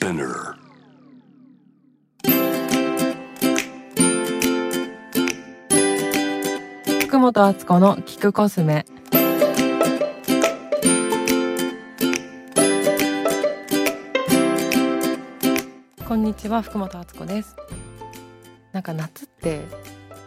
[0.00, 0.56] Spinner.
[7.02, 8.86] 福本敦子の聞くコスメ
[16.08, 17.54] こんにちは福本敦子です
[18.72, 19.60] なんか夏って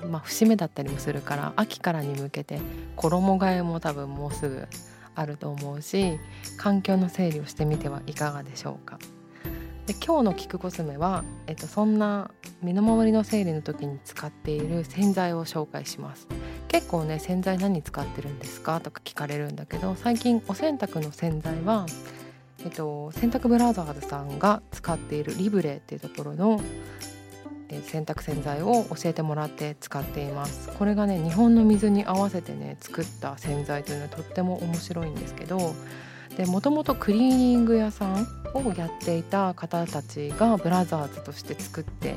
[0.08, 2.60] まあ節目だったりもするから秋からに向けて
[2.96, 4.68] 衣替えも多分もうすぐ
[5.16, 6.20] あると思うし
[6.58, 9.00] 環境の整理をしてみてはいかがでしょうか？
[9.94, 12.32] で今日の聞くコスメは、えっと、そんな
[12.64, 16.28] 身の回りの整理の時に使っている洗剤を紹介します。
[16.68, 21.86] 結構ね洗剤何使ってるんですかとか聞かれるんだけど最近お洗濯の洗剤は、
[22.66, 26.60] えっと、洗濯ブラザーズさんが使っているリブレっていうところの
[27.70, 30.70] え洗濯洗剤を教えてもらって使っています。
[30.70, 35.76] これがね日本の水に合わせてね作った洗剤というのはとっても面白いんですけど
[36.38, 42.16] でもともとクリーニング屋さんをやっていた方たちがブラザーズとして作って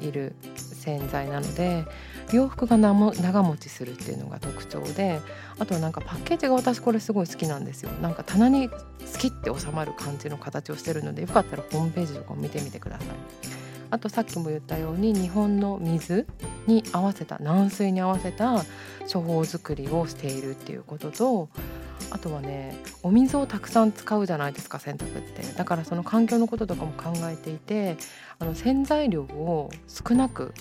[0.00, 1.84] いる洗剤なので
[2.32, 5.20] 洋服が長持ちするっていうのが特徴で
[5.58, 7.90] あとなんかパッケージが私これすごい好きなんですよ。
[8.00, 8.76] なんか棚に好
[9.18, 13.06] きって収まる感じの形をしてるのでよかったらホームページとかも見てみてください。
[13.92, 16.26] あとさっきも言ったように日本の水
[16.68, 18.64] に合わせた軟水に合わせた
[19.12, 21.48] 処方作りをしているっていうことと
[22.10, 25.42] あとはねお水をたくさん使うじゃないですか洗濯って。
[25.56, 27.96] だからその環境のこととかも考えていて
[28.38, 30.54] あの洗剤量を少なく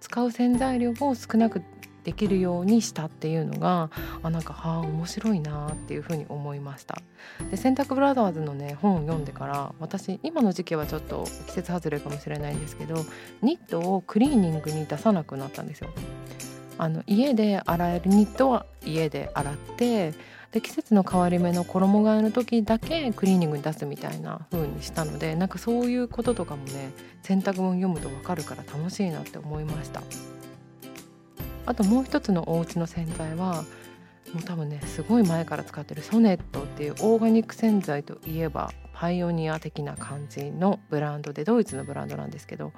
[0.00, 1.62] 使う洗剤量を少なく
[2.04, 3.90] できるようにしたっていうのが
[4.22, 7.02] あなんかはあ面白いなっていうふうに思いました。
[7.50, 13.04] で洗濯ブラザーズのね本を読んでから私今の時期はちょっと季節外れかもしれないんですけど
[13.42, 15.90] ニットをクリーニングに出さなくなったんですよ。
[16.78, 20.14] あの家で洗えるニットは家で洗って
[20.52, 26.90] で季節の変わり目の衣替えの時だけクリーニングに出すみたいな風にしたのでなんかそういうこととかもね
[27.22, 30.02] 洗濯本読むと分かるから楽しいなって思いました。
[31.66, 33.62] あともう一つのお家の洗剤は
[34.32, 42.72] もう多分ねすごい前から使ってるソネットっていうオーガニック洗剤といえばパイオニア的な感じのブランドでドイツのブランドなんですけど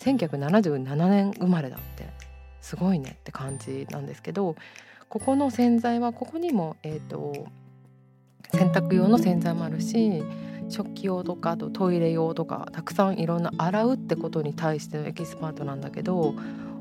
[0.00, 2.08] 1977年生まれだって
[2.60, 4.56] すごいねって感じなんですけど
[5.14, 7.46] ここの洗剤はここにも、えーと、
[8.52, 10.24] 洗濯用の洗剤もあるし
[10.68, 16.34] 食器用とかあとトイレ用とかたくさんいろんな洗うってことに対してのエキスパートなんだけど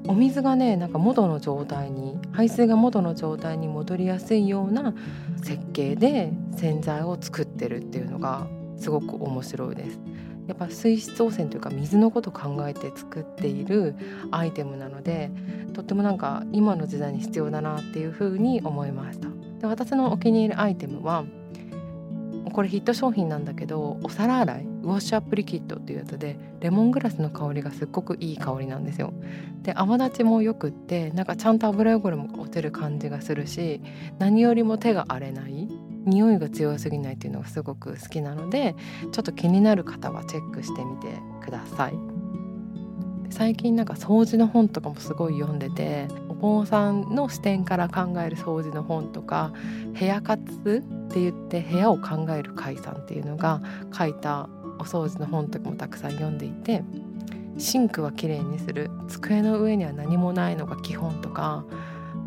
[0.08, 4.96] お水がねなんか元の状態に排水が元の状態に戻りやすいような
[5.44, 10.00] 設計で洗剤を作ってるっていうのがすごく面白いです。
[10.48, 13.96] やっぱ水質汚染というか水のこと考えて作っている
[14.32, 15.32] アイテムなので
[15.74, 19.30] とってもなんか今の時代に必要だなっていうふうに思いました。
[19.60, 21.24] で私のお気に入りアイテムは
[22.52, 29.14] これヒット商品なんだけどお皿洗いウォッシュアップリキッドっていうやつでレモングラスの香りがすっごくいい香りなんですよ。
[29.64, 33.82] で泡立ちもよくってなんかちゃんと油汚れも落ちる感じがするし
[34.20, 35.70] 何よりも手が荒れない。
[36.06, 38.76] 匂いが強すぎないっていうのがすごく好きなので
[39.12, 41.94] ちょっと気になる方はチェックしてみてください。
[43.30, 49.52] 最近なんか掃除の本とかもすごい読んでてお坊さんの視点から考える掃除の本とか
[50.00, 53.60] 部屋活って言って部屋を考える解散っていうのが
[53.92, 56.84] 書いたお掃除の本とかもたくさん読んでいて
[57.58, 58.92] シンクはきれいにする。
[59.08, 61.66] 机の上には何もないのが基本とか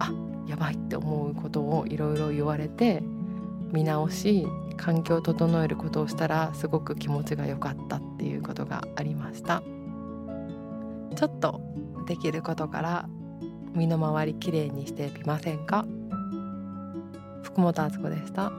[0.01, 0.13] あ
[0.49, 3.05] やばいって思うことをいろいろ言われて
[3.73, 4.47] 見直し
[4.77, 9.63] 環境を整えることをしたらすごく気持ちが良かったっていうことがありました。
[11.15, 11.61] ちょっと
[12.07, 13.09] できることから
[13.75, 15.87] 身の回りきれいにしてみませんか？
[17.43, 18.53] 福本敦子でした。